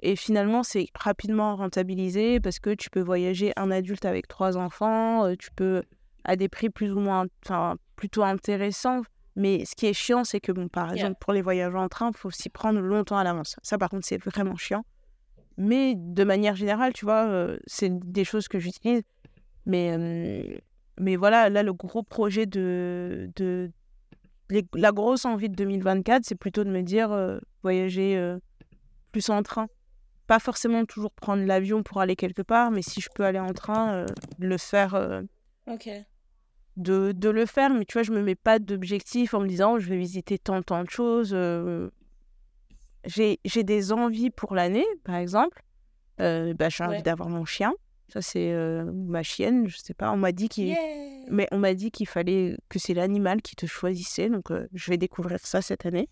[0.00, 5.34] Et finalement, c'est rapidement rentabilisé parce que tu peux voyager un adulte avec trois enfants,
[5.36, 5.82] tu peux
[6.24, 9.02] à des prix plus ou moins, enfin, plutôt intéressants.
[9.36, 12.10] Mais ce qui est chiant, c'est que, bon, par exemple, pour les voyages en train,
[12.10, 13.56] il faut s'y prendre longtemps à l'avance.
[13.62, 14.84] Ça, par contre, c'est vraiment chiant.
[15.56, 19.02] Mais de manière générale, tu vois, c'est des choses que j'utilise.
[19.64, 20.62] Mais,
[20.98, 23.30] mais voilà, là, le gros projet de.
[23.36, 23.70] de
[24.74, 28.36] la grosse envie de 2024, c'est plutôt de me dire voyager
[29.12, 29.66] plus en train.
[30.26, 33.52] Pas forcément toujours prendre l'avion pour aller quelque part, mais si je peux aller en
[33.52, 34.04] train,
[34.38, 35.22] le faire.
[35.66, 35.88] ok
[36.76, 39.78] de, de, le faire, mais tu vois, je me mets pas d'objectif en me disant
[39.78, 41.32] je vais visiter tant, tant de choses.
[41.34, 41.90] Euh,
[43.04, 45.62] j'ai des envies pour l'année, par exemple.
[46.20, 47.74] Euh, bah, j'ai envie d'avoir mon chien.
[48.08, 50.12] Ça, c'est euh, ma chienne, je sais pas.
[50.12, 50.76] On m'a dit qu'il
[51.30, 54.98] mais on m'a dit qu'il fallait que c'est l'animal qui te choisissait, donc je vais
[54.98, 56.08] découvrir ça cette année.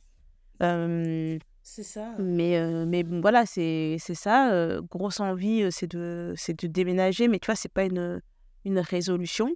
[0.60, 2.14] c'est ça.
[2.18, 4.80] Mais, mais bon, voilà, c'est ça.
[4.90, 8.20] grosse envie, c'est de, de déménager, mais tu vois, c'est pas une,
[8.64, 9.54] une résolution.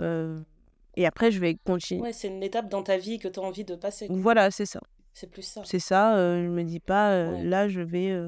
[0.00, 0.40] Euh,
[0.96, 2.00] et après, je vais continuer.
[2.00, 4.06] Ouais, c'est une étape dans ta vie que tu as envie de passer.
[4.10, 4.80] Voilà, c'est ça.
[5.12, 5.62] C'est plus ça.
[5.64, 6.16] C'est ça.
[6.16, 8.18] Euh, je me dis pas, euh, là, je vais.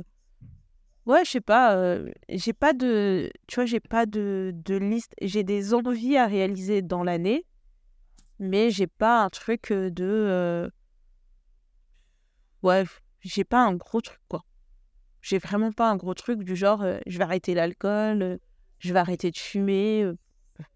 [1.07, 1.99] Ouais, je sais pas.
[2.29, 3.31] j'ai pas de.
[3.47, 5.15] Tu vois, j'ai pas de, de liste.
[5.21, 7.45] J'ai des envies à réaliser dans l'année,
[8.39, 10.71] mais j'ai pas un truc de.
[12.63, 12.85] Ouais,
[13.21, 14.45] j'ai pas un gros truc, quoi.
[15.21, 18.39] J'ai vraiment pas un gros truc du genre, je vais arrêter l'alcool,
[18.79, 20.09] je vais arrêter de fumer.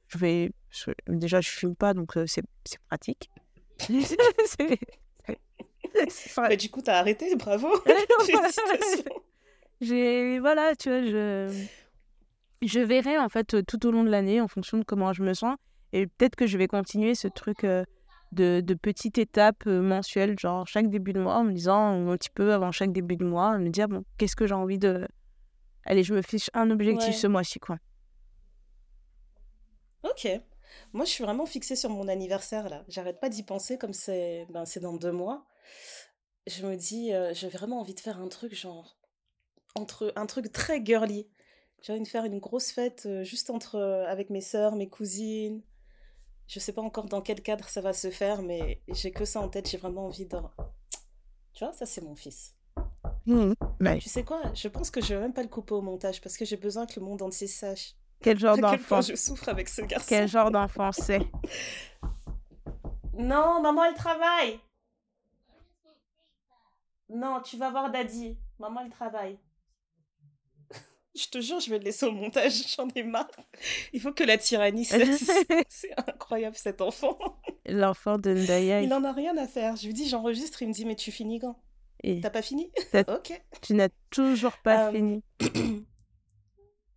[0.08, 0.52] je vais
[1.08, 2.44] déjà, je fume pas, donc c'est
[2.88, 3.30] pratique.
[6.48, 7.68] Mais du coup, tu as arrêté, bravo.
[9.80, 11.66] J'ai voilà, tu vois, je
[12.62, 15.34] je verrai en fait tout au long de l'année en fonction de comment je me
[15.34, 15.56] sens
[15.92, 17.66] et peut-être que je vais continuer ce truc
[18.32, 22.30] de, de petites étapes mensuelles, genre chaque début de mois, en me disant un petit
[22.30, 25.06] peu avant chaque début de mois, me dire bon, qu'est-ce que j'ai envie de
[25.84, 27.76] allez, je me fiche un objectif ce mois-ci quoi.
[30.02, 30.26] Ok.
[30.92, 32.84] Moi, je suis vraiment fixée sur mon anniversaire, là.
[32.88, 35.46] J'arrête pas d'y penser, comme c'est ben, dans deux mois.
[36.46, 38.96] Je me dis, euh, j'ai vraiment envie de faire un truc, genre,
[39.74, 41.28] entre un truc très girly.
[41.82, 44.88] J'ai envie de faire une grosse fête euh, juste entre, euh, avec mes sœurs, mes
[44.88, 45.62] cousines.
[46.46, 49.40] Je sais pas encore dans quel cadre ça va se faire, mais j'ai que ça
[49.40, 49.68] en tête.
[49.68, 50.36] J'ai vraiment envie de.
[51.52, 52.54] Tu vois, ça, c'est mon fils.
[53.26, 53.54] Mmh,
[54.00, 54.40] Tu sais quoi?
[54.54, 56.86] Je pense que je vais même pas le couper au montage parce que j'ai besoin
[56.86, 59.00] que le monde entier sache quel genre d'enfant?
[59.00, 60.06] Je souffre avec ce garçon.
[60.08, 61.20] Quel genre d'enfant c'est?
[63.18, 64.60] Non, maman, elle travaille.
[67.08, 68.36] Non, tu vas voir Daddy.
[68.58, 69.38] Maman, elle travaille.
[71.14, 73.30] Je te jure, je vais le laisser au montage, j'en ai marre.
[73.92, 75.30] Il faut que la tyrannie cesse.
[75.68, 77.18] C'est incroyable cet enfant.
[77.64, 78.82] L'enfant de Ndaya.
[78.82, 79.76] Il n'en a rien à faire.
[79.76, 81.62] Je lui dis, j'enregistre, il me dit, mais tu finis quand?
[82.22, 82.70] T'as pas fini?
[83.08, 83.42] Ok.
[83.62, 85.24] Tu n'as toujours pas euh, fini.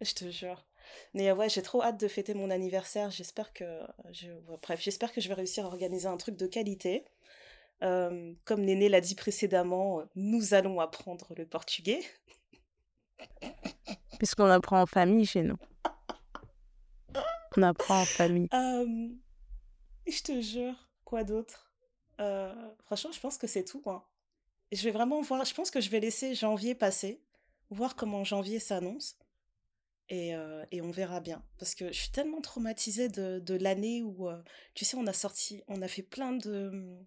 [0.02, 0.69] je te jure.
[1.14, 3.12] Mais ouais, j'ai trop hâte de fêter mon anniversaire.
[3.12, 3.66] J'espère que
[4.12, 4.28] je,
[4.62, 7.06] bref, j'espère que je vais réussir à organiser un truc de qualité.
[7.82, 12.02] Euh, comme Néné l'a dit précédemment, nous allons apprendre le portugais.
[14.18, 15.58] Puisqu'on apprend en famille chez nous.
[17.58, 18.48] On apprend en famille.
[18.60, 19.10] Euh,
[20.08, 21.72] je te jure, quoi d'autre?
[22.20, 22.54] Euh,
[22.86, 23.84] Franchement, je pense que c'est tout.
[23.86, 24.04] Hein.
[24.72, 25.46] Je vais vraiment voir.
[25.46, 27.22] Je pense que je vais laisser janvier passer,
[27.70, 29.18] voir comment janvier s'annonce.
[30.10, 31.44] Et, euh, et, on verra bien.
[31.60, 34.42] Parce que je suis tellement traumatisée de, de l'année où, euh,
[34.74, 36.98] tu sais, on a sorti, on a fait plein de...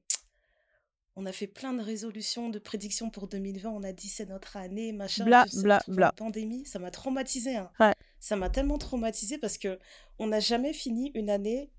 [1.15, 3.69] On a fait plein de résolutions, de prédictions pour 2020.
[3.69, 5.27] On a dit c'est notre année, machin.
[5.27, 6.07] Bla, bla, bla.
[6.07, 7.57] La pandémie, ça m'a traumatisée.
[7.57, 7.71] Hein.
[7.81, 7.93] Ouais.
[8.19, 9.79] Ça m'a tellement traumatisée parce que
[10.19, 11.71] on n'a jamais fini une année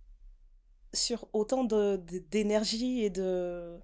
[0.94, 3.80] sur autant d'énergie de, et de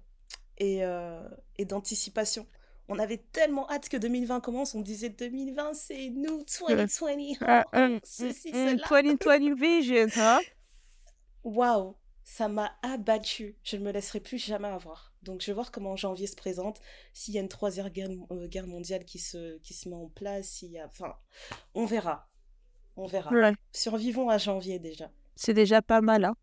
[0.58, 2.46] et, euh, et d'anticipation.
[2.90, 4.74] On avait tellement hâte que 2020 commence.
[4.74, 7.46] On disait 2020, c'est nous, 2020.
[7.46, 7.64] Ah,
[8.02, 10.40] ceci, 2020 vision, hein?
[11.44, 13.56] Waouh, ça m'a abattu.
[13.62, 15.14] Je ne me laisserai plus jamais avoir.
[15.22, 16.80] Donc, je vais voir comment janvier se présente.
[17.12, 20.08] S'il y a une troisième guerre, euh, guerre, mondiale qui se, qui se met en
[20.08, 20.86] place, s'il y a.
[20.86, 21.14] Enfin,
[21.74, 22.28] on verra.
[22.96, 23.52] On verra.
[23.72, 25.12] Survivons à janvier déjà.
[25.36, 26.34] C'est déjà pas mal, hein?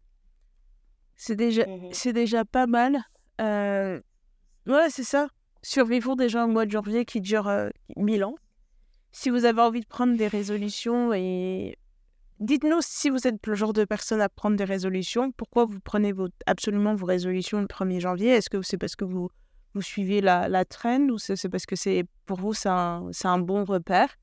[1.18, 3.04] C'est déjà, mmh c'est déjà pas mal.
[3.42, 4.00] Euh...
[4.66, 5.28] Ouais, c'est ça.
[5.70, 8.36] Survivons déjà un mois de janvier qui dure euh, mille ans.
[9.12, 11.78] Si vous avez envie de prendre des résolutions et
[12.40, 16.14] dites-nous si vous êtes le genre de personne à prendre des résolutions, pourquoi vous prenez
[16.46, 18.30] absolument vos résolutions le 1er janvier?
[18.30, 19.30] Est-ce que c'est parce que vous,
[19.74, 20.64] vous suivez la, la
[21.12, 24.16] ou c'est parce que c'est pour vous c'est un, un, bon repère?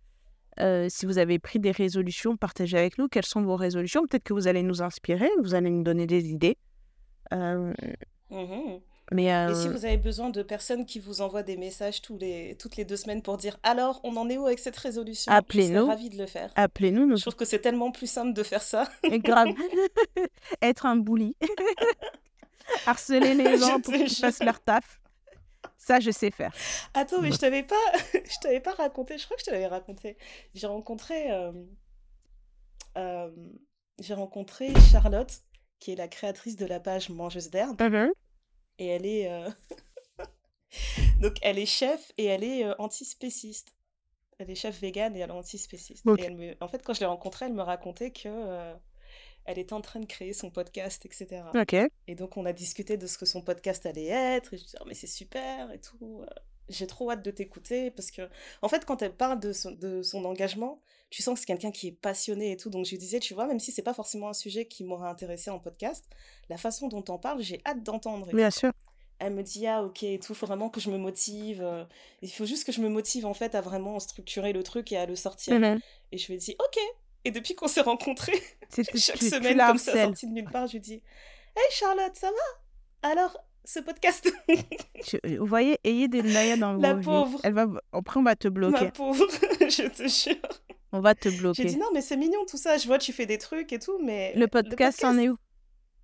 [0.61, 4.00] Euh, Si vous avez pris des résolutions, partagez avec nous quelles sont vos résolutions.
[4.07, 6.57] Peut-être que vous allez nous inspirer, vous allez nous donner des idées.
[7.35, 7.74] Euh...
[8.30, 8.78] Mmh
[9.12, 12.17] Mais Et si euh, vous avez besoin de personnes qui vous envoient des messages tous
[12.17, 15.31] les, toutes les deux semaines pour dire alors, on en est où avec cette résolution?
[15.31, 16.51] Appelez-nous, ravie de le faire.
[16.57, 18.88] appelez-nous, nous Je trouve que c'est tellement plus simple de faire ça.
[19.03, 19.49] et grave.
[20.62, 21.37] Être un bully,
[22.87, 25.01] harceler les gens pour qu'ils fassent leur taf,
[25.77, 26.53] ça je sais faire.
[26.95, 27.75] Attends, mais je t'avais pas,
[28.14, 29.19] je t'avais pas raconté.
[29.19, 30.17] Je crois que je te l'avais raconté.
[30.55, 31.53] J'ai rencontré, euh,
[32.97, 33.31] euh,
[34.01, 35.31] j'ai rencontré Charlotte,
[35.79, 38.11] qui est la créatrice de la page Mangeuse d'herbe, Mhm.
[38.78, 39.50] Et elle est, euh,
[41.20, 43.74] donc elle est chef et elle est euh, antispéciste.
[44.38, 46.06] Elle est chef végane et elle est antispéciste.
[46.06, 46.18] Ok.
[46.20, 48.74] Et elle me, en fait, quand je l'ai rencontrée, elle me racontait que euh,
[49.44, 51.42] elle était en train de créer son podcast, etc.
[51.54, 51.76] Ok.
[52.08, 54.54] Et donc, on a discuté de ce que son podcast allait être.
[54.54, 56.24] Et je disais, oh, mais c'est super et tout.
[56.68, 58.22] J'ai trop hâte de t'écouter parce que,
[58.62, 61.70] en fait, quand elle parle de son, de son engagement, tu sens que c'est quelqu'un
[61.70, 62.70] qui est passionné et tout.
[62.70, 65.09] Donc, je lui disais, tu vois, même si c'est pas forcément un sujet qui m'aurait
[65.09, 66.05] intéressé en podcast,
[66.48, 68.33] la façon dont t'en parles, j'ai hâte d'entendre.
[68.35, 68.72] Bien sûr.
[69.20, 71.62] Elle me dit, ah, ok, et tout, faut vraiment que je me motive.
[71.62, 71.85] euh,
[72.22, 74.96] Il faut juste que je me motive, en fait, à vraiment structurer le truc et
[74.96, 75.61] à le sortir.
[75.61, 75.79] Mhm.
[76.12, 76.79] Et je lui ai dit, ok.
[77.27, 80.07] Et depuis qu'on s'est rencontrés, tu, chaque tu- tu semaine, la comme ça, harcèles.
[80.09, 81.03] sorti de nulle part, je lui dis
[81.57, 83.09] Hey Charlotte, ça va?
[83.11, 84.31] Alors, ce podcast,
[85.38, 87.05] Vous voyez, ayez des Naya dans la vos vies.
[87.07, 88.90] pauvre, Elle va, après, on va te ma bloquer.
[88.92, 89.27] pauvre,
[89.61, 90.48] je te jure.
[90.92, 91.64] On va te J'ai bloquer.
[91.64, 92.77] dit non, mais c'est mignon tout ça.
[92.79, 95.37] Je vois, tu fais des trucs et tout, mais Le podcast, c'en est où?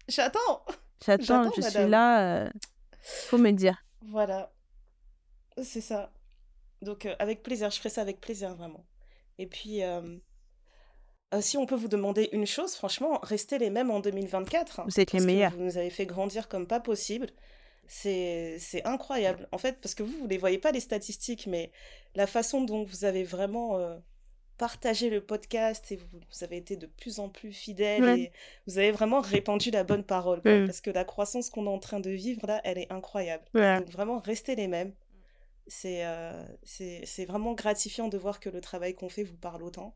[0.08, 0.64] J'attends.
[1.04, 2.44] J'attends, je suis là.
[2.44, 2.50] euh,
[3.28, 3.82] Faut me dire.
[4.02, 4.50] Voilà,
[5.62, 6.12] c'est ça.
[6.82, 8.84] Donc, euh, avec plaisir, je ferai ça avec plaisir, vraiment.
[9.38, 10.16] Et puis, euh,
[11.34, 14.80] euh, si on peut vous demander une chose, franchement, restez les mêmes en 2024.
[14.80, 15.52] hein, Vous êtes les meilleurs.
[15.52, 17.28] vous nous avez fait grandir comme pas possible.
[17.86, 19.48] C'est incroyable.
[19.52, 21.72] En fait, parce que vous, vous les voyez pas les statistiques, mais
[22.14, 23.96] la façon dont vous avez vraiment euh,
[24.58, 28.20] partagé le podcast et vous, vous avez été de plus en plus fidèles Ouais.
[28.20, 28.32] et
[28.68, 30.40] vous avez vraiment répandu la bonne parole.
[30.40, 30.54] quoi.
[30.56, 30.66] Mm.
[30.66, 33.44] Parce que la croissance qu'on est en train de vivre là, elle est incroyable.
[33.54, 33.78] Ouais.
[33.80, 34.92] Donc vraiment, restez les mêmes.
[35.66, 39.94] C'est euh, c'est vraiment gratifiant de voir que le travail qu'on fait vous parle autant.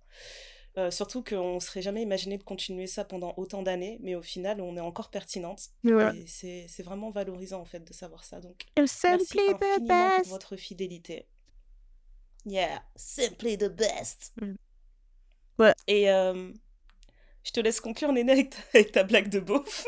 [0.76, 4.22] Euh, surtout qu'on ne serait jamais imaginé de continuer ça pendant autant d'années, mais au
[4.22, 5.68] final, on est encore pertinente.
[5.84, 6.16] Ouais.
[6.16, 8.40] Et c'est vraiment valorisant, en fait, de savoir ça.
[8.40, 9.58] Donc, merci infiniment
[10.22, 11.26] pour votre fidélité.
[12.44, 14.32] Yeah, simply the best.
[14.40, 14.54] Mm.
[15.60, 15.74] Ouais.
[15.86, 16.52] Et euh,
[17.44, 19.86] je te laisse conclure, Néné, avec ta, avec ta blague de beauf.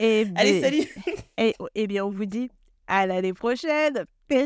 [0.00, 0.94] Et, Allez, bien- salut
[1.36, 2.50] et, et bien, on vous dit
[2.86, 4.06] à l'année prochaine.
[4.30, 4.44] Ah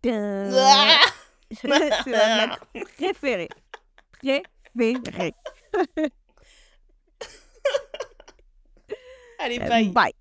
[1.52, 2.58] C'est ma blague
[2.96, 3.48] préférée.
[4.74, 5.34] Préférée.
[9.38, 10.14] Allez, bye Bye.